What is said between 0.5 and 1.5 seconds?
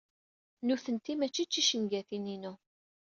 Nutenti mačči d